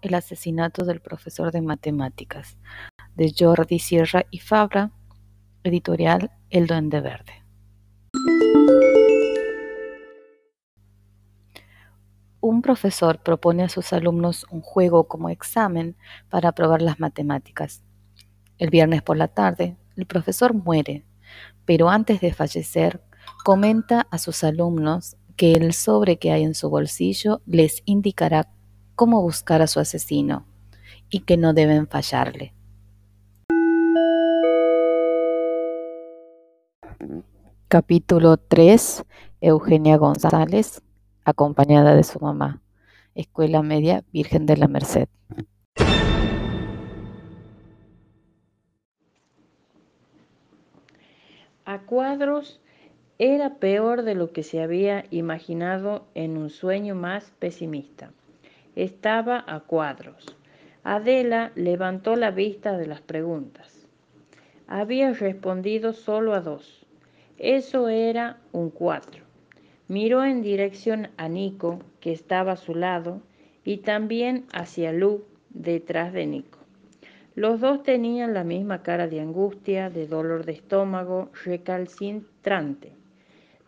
[0.00, 2.56] El asesinato del profesor de matemáticas,
[3.16, 4.92] de Jordi Sierra y Fabra,
[5.64, 7.32] editorial El Duende Verde.
[12.40, 15.96] Un profesor propone a sus alumnos un juego como examen
[16.28, 17.82] para probar las matemáticas.
[18.56, 21.04] El viernes por la tarde, el profesor muere,
[21.64, 23.02] pero antes de fallecer,
[23.44, 28.48] comenta a sus alumnos que el sobre que hay en su bolsillo les indicará
[28.98, 30.44] cómo buscar a su asesino
[31.08, 32.52] y que no deben fallarle.
[37.68, 39.04] Capítulo 3.
[39.40, 40.82] Eugenia González,
[41.24, 42.60] acompañada de su mamá.
[43.14, 45.06] Escuela Media Virgen de la Merced.
[51.64, 52.60] A cuadros
[53.20, 58.10] era peor de lo que se había imaginado en un sueño más pesimista.
[58.78, 60.36] Estaba a cuadros.
[60.84, 63.88] Adela levantó la vista de las preguntas.
[64.68, 66.86] Había respondido solo a dos.
[67.38, 69.24] Eso era un cuatro.
[69.88, 73.20] Miró en dirección a Nico, que estaba a su lado,
[73.64, 76.60] y también hacia Lu, detrás de Nico.
[77.34, 82.92] Los dos tenían la misma cara de angustia, de dolor de estómago, recalcitrante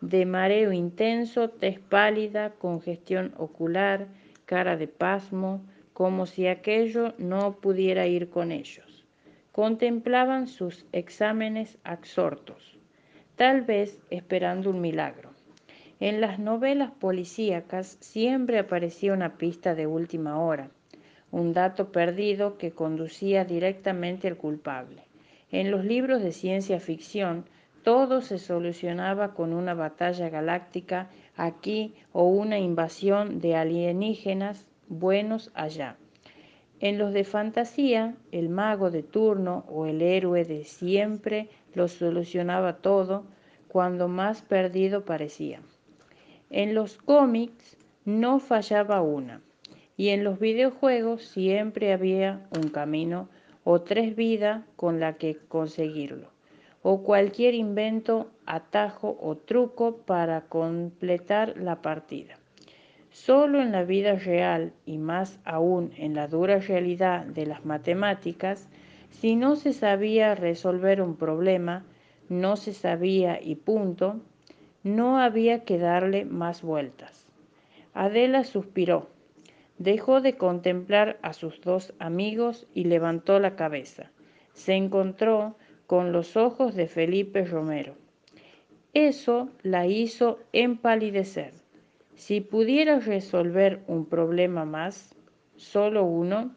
[0.01, 4.07] de mareo intenso, tez pálida, congestión ocular,
[4.51, 5.63] cara de pasmo,
[5.93, 9.07] como si aquello no pudiera ir con ellos.
[9.53, 12.77] Contemplaban sus exámenes absortos,
[13.37, 15.31] tal vez esperando un milagro.
[16.01, 20.71] En las novelas policíacas siempre aparecía una pista de última hora,
[21.31, 25.05] un dato perdido que conducía directamente al culpable.
[25.53, 27.45] En los libros de ciencia ficción,
[27.85, 31.09] todo se solucionaba con una batalla galáctica
[31.45, 35.97] aquí o una invasión de alienígenas buenos allá.
[36.81, 42.79] En los de fantasía, el mago de turno o el héroe de siempre lo solucionaba
[42.79, 43.25] todo
[43.69, 45.61] cuando más perdido parecía.
[46.51, 49.41] En los cómics no fallaba una
[49.97, 53.29] y en los videojuegos siempre había un camino
[53.65, 56.31] o tres vidas con la que conseguirlo
[56.83, 62.37] o cualquier invento, atajo o truco para completar la partida.
[63.11, 68.69] Solo en la vida real y más aún en la dura realidad de las matemáticas,
[69.11, 71.85] si no se sabía resolver un problema,
[72.29, 74.21] no se sabía y punto,
[74.83, 77.29] no había que darle más vueltas.
[77.95, 79.11] Adela suspiró,
[79.79, 84.11] dejó de contemplar a sus dos amigos y levantó la cabeza.
[84.55, 85.57] Se encontró
[85.87, 87.95] con los ojos de Felipe Romero.
[88.93, 91.53] Eso la hizo empalidecer.
[92.17, 95.15] Si pudiera resolver un problema más,
[95.57, 96.55] solo uno,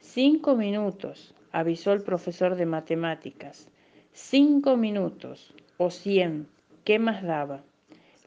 [0.00, 3.68] cinco minutos, avisó el profesor de matemáticas.
[4.12, 6.48] Cinco minutos o cien,
[6.84, 7.62] ¿qué más daba?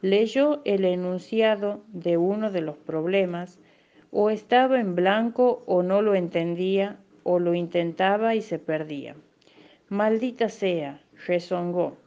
[0.02, 3.60] Leyó el enunciado de uno de los problemas,
[4.12, 9.16] o estaba en blanco o no lo entendía, o lo intentaba y se perdía.
[9.90, 11.98] Maldita sea, rezongó.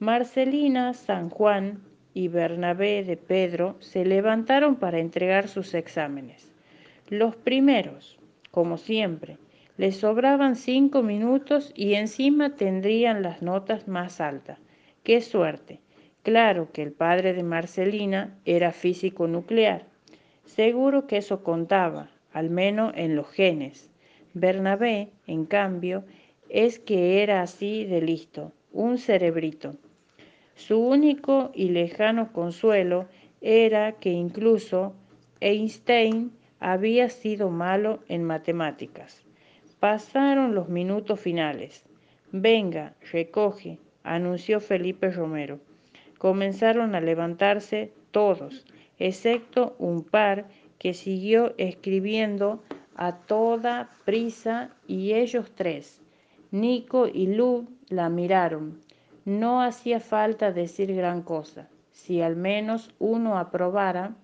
[0.00, 1.80] Marcelina, San Juan
[2.14, 6.52] y Bernabé de Pedro se levantaron para entregar sus exámenes.
[7.08, 8.18] Los primeros,
[8.50, 9.38] como siempre,
[9.76, 14.58] les sobraban cinco minutos y encima tendrían las notas más altas.
[15.04, 15.78] ¡Qué suerte!
[16.24, 19.86] Claro que el padre de Marcelina era físico nuclear.
[20.44, 23.90] Seguro que eso contaba, al menos en los genes.
[24.32, 26.04] Bernabé, en cambio,
[26.48, 29.76] es que era así de listo, un cerebrito.
[30.54, 33.06] Su único y lejano consuelo
[33.40, 34.94] era que incluso
[35.40, 39.24] Einstein había sido malo en matemáticas.
[39.80, 41.84] Pasaron los minutos finales.
[42.32, 45.60] Venga, recoge, anunció Felipe Romero.
[46.18, 48.64] Comenzaron a levantarse todos,
[48.98, 50.46] excepto un par
[50.78, 52.62] que siguió escribiendo
[52.96, 56.00] a toda prisa y ellos tres,
[56.50, 58.80] Nico y Lu la miraron.
[59.24, 61.68] No hacía falta decir gran cosa.
[61.92, 64.14] Si al menos uno aprobara,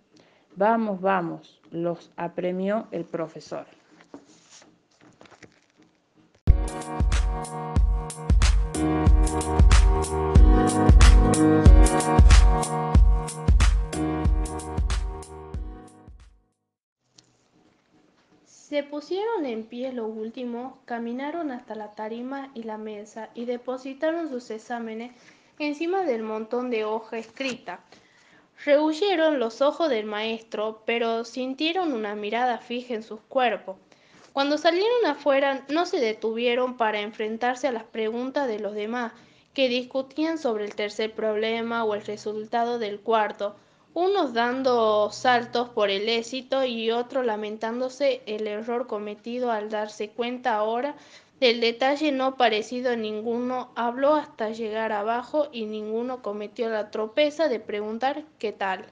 [0.56, 3.66] vamos, vamos, los apremió el profesor.
[18.70, 24.28] Se pusieron en pie lo último, caminaron hasta la tarima y la mesa y depositaron
[24.28, 25.10] sus exámenes
[25.58, 27.80] encima del montón de hoja escrita.
[28.64, 33.76] Rehuyeron los ojos del maestro, pero sintieron una mirada fija en sus cuerpos.
[34.32, 39.12] Cuando salieron afuera no se detuvieron para enfrentarse a las preguntas de los demás,
[39.52, 43.56] que discutían sobre el tercer problema o el resultado del cuarto,
[43.94, 50.54] unos dando saltos por el éxito y otros lamentándose el error cometido al darse cuenta
[50.54, 50.94] ahora
[51.40, 57.48] del detalle no parecido a ninguno habló hasta llegar abajo y ninguno cometió la tropeza
[57.48, 58.84] de preguntar qué tal.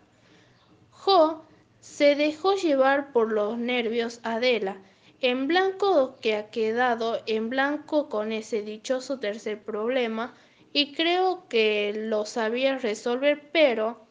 [0.90, 1.44] Jo
[1.80, 4.78] se dejó llevar por los nervios Adela,
[5.20, 10.34] en blanco que ha quedado en blanco con ese dichoso tercer problema
[10.72, 14.07] y creo que lo sabía resolver, pero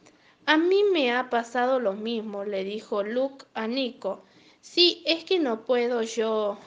[0.48, 4.24] a mí me ha pasado lo mismo, le dijo Luke a Nico.
[4.62, 6.58] Sí, es que no puedo yo,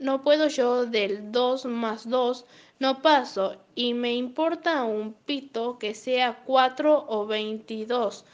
[0.00, 2.44] no puedo yo del 2 más 2,
[2.80, 8.24] no paso, y me importa un pito que sea 4 o 22.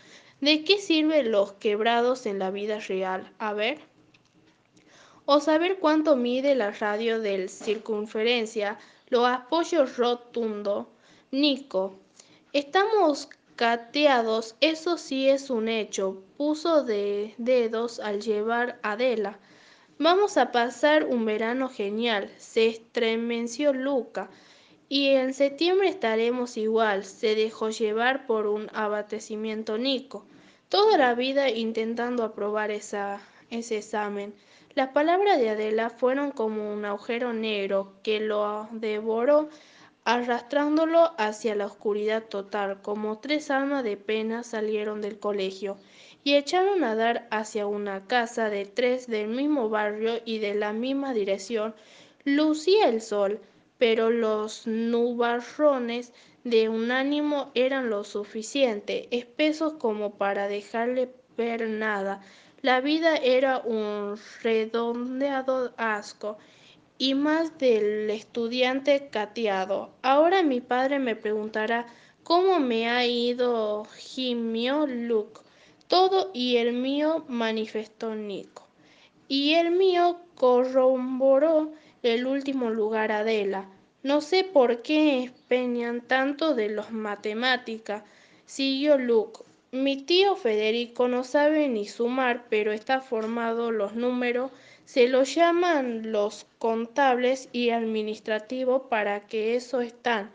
[0.40, 3.30] ¿De qué sirven los quebrados en la vida real?
[3.38, 3.80] A ver.
[5.26, 8.78] O saber cuánto mide la radio del circunferencia,
[9.10, 10.88] lo apoyo rotundo.
[11.30, 11.98] Nico,
[12.54, 13.28] estamos
[13.60, 16.22] cateados, eso sí es un hecho.
[16.38, 19.38] Puso de dedos al llevar Adela.
[19.98, 24.30] Vamos a pasar un verano genial, se estremeció Luca.
[24.88, 30.24] Y en septiembre estaremos igual, se dejó llevar por un abatecimiento Nico.
[30.70, 33.20] Toda la vida intentando aprobar esa,
[33.50, 34.32] ese examen.
[34.74, 39.50] Las palabras de Adela fueron como un agujero negro que lo devoró
[40.04, 45.76] arrastrándolo hacia la oscuridad total, como tres almas de pena salieron del colegio
[46.24, 50.72] y echaron a dar hacia una casa de tres del mismo barrio y de la
[50.72, 51.74] misma dirección.
[52.24, 53.40] Lucía el sol,
[53.78, 56.12] pero los nubarrones
[56.44, 62.22] de un ánimo eran lo suficiente, espesos como para dejarle ver nada.
[62.62, 66.36] La vida era un redondeado asco
[67.00, 69.88] y más del estudiante cateado.
[70.02, 71.86] Ahora mi padre me preguntará
[72.22, 75.40] cómo me ha ido gimió Luke.
[75.88, 78.68] Todo y el mío manifestó Nico.
[79.28, 83.66] Y el mío corroboró el último lugar Adela.
[84.02, 88.02] No sé por qué empeñan tanto de los matemáticas,
[88.44, 89.40] siguió Luke.
[89.72, 94.50] Mi tío Federico no sabe ni sumar, pero está formado los números,
[94.92, 100.32] se los llaman los contables y administrativos para que eso están.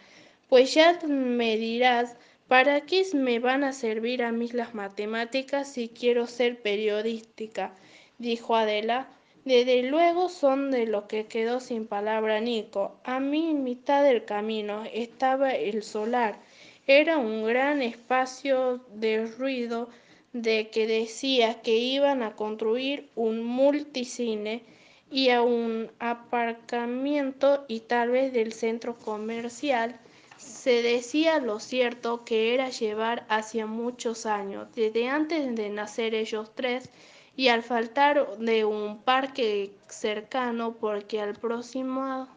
[0.47, 2.15] Pues ya me dirás,
[2.47, 7.73] ¿para qué me van a servir a mí las matemáticas si quiero ser periodística?
[8.17, 9.09] dijo Adela.
[9.43, 12.95] Desde luego son de lo que quedó sin palabra Nico.
[13.03, 16.39] A mí en mitad del camino estaba el solar
[16.87, 19.89] era un gran espacio de ruido
[20.35, 24.63] de que decía que iban a construir un multicine
[25.09, 29.97] y a un aparcamiento y tal vez del centro comercial.
[30.35, 36.51] Se decía lo cierto que era llevar hacia muchos años, desde antes de nacer ellos
[36.53, 36.89] tres,
[37.37, 42.27] y al faltar de un parque cercano porque al próximo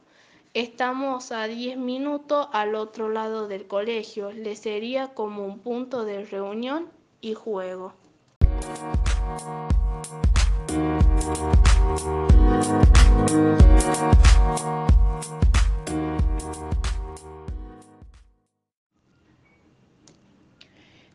[0.54, 4.32] Estamos a diez minutos al otro lado del colegio.
[4.32, 6.88] Le sería como un punto de reunión
[7.20, 7.94] y juego.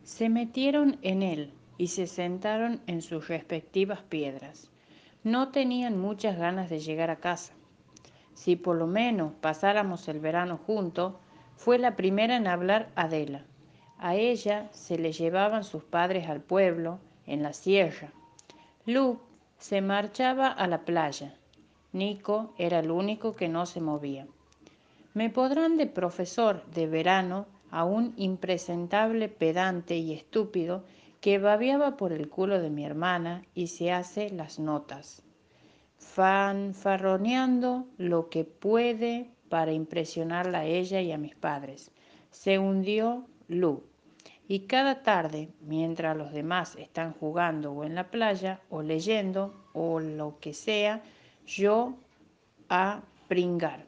[0.02, 4.70] Se metieron en él y se sentaron en sus respectivas piedras.
[5.22, 7.54] No tenían muchas ganas de llegar a casa
[8.34, 11.14] si por lo menos pasáramos el verano juntos,
[11.56, 13.44] fue la primera en hablar Adela.
[13.98, 18.12] A ella se le llevaban sus padres al pueblo, en la sierra.
[18.84, 19.22] Luke
[19.58, 21.34] se marchaba a la playa.
[21.92, 24.26] Nico era el único que no se movía.
[25.14, 30.84] Me podrán de profesor de verano a un impresentable pedante y estúpido
[31.20, 35.24] que babeaba por el culo de mi hermana y se hace las notas
[36.04, 41.90] fanfarroneando lo que puede para impresionarla a ella y a mis padres.
[42.30, 43.26] Se hundió
[44.46, 50.00] Y cada tarde, mientras los demás están jugando o en la playa o leyendo o
[50.00, 51.02] lo que sea,
[51.46, 51.94] yo
[52.68, 53.84] a pringar.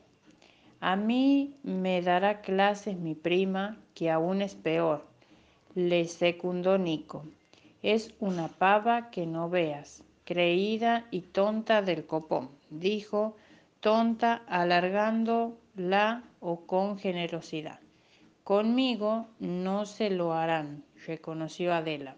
[0.81, 5.07] A mí me dará clases mi prima, que aún es peor.
[5.75, 7.25] Le secundó Nico.
[7.83, 13.37] Es una pava que no veas creída y tonta del copón, dijo
[13.81, 17.79] tonta alargándola o con generosidad.
[18.47, 22.15] Conmigo no se lo harán, reconoció Adela.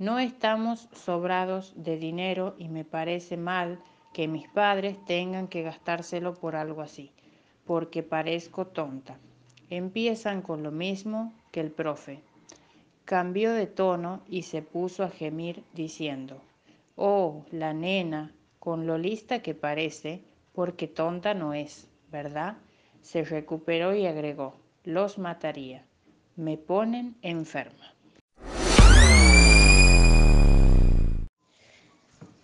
[0.00, 3.78] No estamos sobrados de dinero y me parece mal
[4.12, 7.12] que mis padres tengan que gastárselo por algo así,
[7.66, 9.20] porque parezco tonta.
[9.68, 12.20] Empiezan con lo mismo que el profe.
[13.04, 16.42] Cambió de tono y se puso a gemir diciendo,
[16.96, 22.56] Oh, la nena, con lo lista que parece, porque tonta no es, ¿verdad?
[23.02, 24.56] Se recuperó y agregó,
[24.90, 25.84] los mataría.
[26.36, 27.94] Me ponen enferma.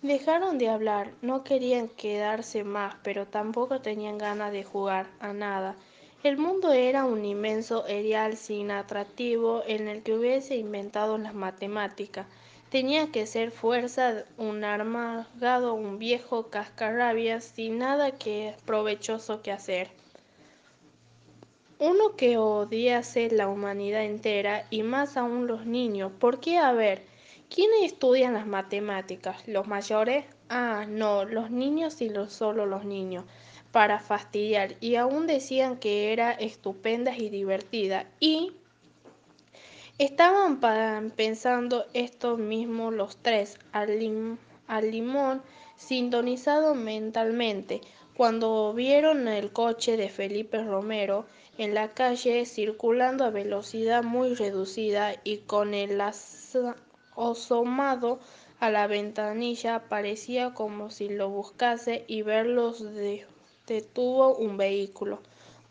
[0.01, 5.75] Dejaron de hablar, no querían quedarse más, pero tampoco tenían ganas de jugar a nada.
[6.23, 12.27] El mundo era un inmenso erial sin atractivo en el que hubiese inventado las matemáticas.
[12.69, 19.89] Tenía que ser fuerza un armagado, un viejo cascarrabias, sin nada que provechoso que hacer.
[21.79, 26.11] Uno que odiase la humanidad entera y más aún los niños.
[26.11, 26.57] ¿Por qué?
[26.57, 27.03] A ver,
[27.53, 29.47] ¿quiénes estudian las matemáticas?
[29.47, 30.25] ¿Los mayores?
[30.49, 33.25] Ah, no, los niños y los, solo los niños.
[33.71, 34.73] Para fastidiar.
[34.81, 38.07] Y aún decían que era estupenda y divertida.
[38.19, 38.53] Y
[39.99, 40.59] estaban
[41.15, 44.27] pensando esto mismo los tres, al,
[44.67, 45.43] al limón,
[45.77, 47.81] sintonizado mentalmente,
[48.15, 51.25] cuando vieron el coche de Felipe Romero
[51.57, 56.01] en la calle circulando a velocidad muy reducida y con el
[57.15, 58.19] asomado
[58.59, 62.83] a la ventanilla parecía como si lo buscase y verlos
[63.67, 65.19] detuvo un vehículo.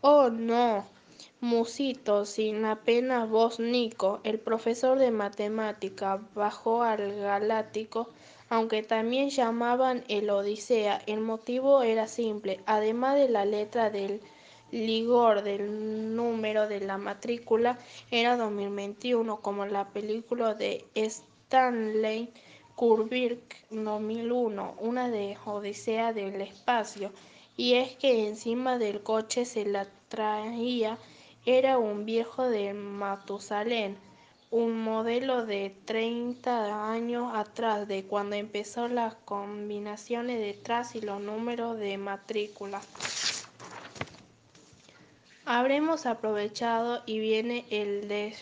[0.01, 0.96] Oh, no.
[1.39, 8.09] Musito, sin apenas voz Nico, el profesor de matemática, bajó al galáctico,
[8.49, 10.99] aunque también llamaban el Odisea.
[11.05, 14.19] El motivo era simple, además de la letra del
[14.71, 17.77] ligor del número de la matrícula
[18.09, 22.33] era 2021, como la película de Stanley
[22.75, 27.11] Kubrick 2001, una de Odisea del espacio,
[27.55, 30.97] y es que encima del coche se la traía
[31.47, 33.97] era un viejo de Matusalén,
[34.51, 41.77] un modelo de 30 años atrás, de cuando empezó las combinaciones detrás y los números
[41.77, 42.81] de matrícula.
[45.45, 48.35] Habremos aprovechado y viene el, de,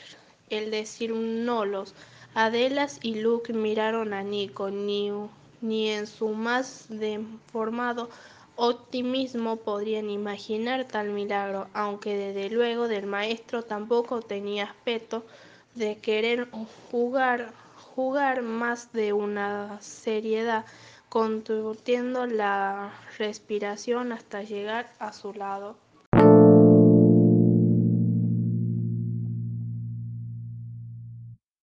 [0.50, 1.94] el decirnos.
[2.34, 5.12] Adelas y Luke miraron a Nico, ni,
[5.62, 8.10] ni en su más deformado
[8.56, 15.26] optimismo podrían imaginar tal milagro, aunque desde luego del maestro tampoco tenía aspecto
[15.76, 16.48] de querer
[16.92, 17.52] jugar,
[17.96, 20.66] jugar más de una seriedad,
[21.10, 25.76] convirtiendo la respiración hasta llegar a su lado.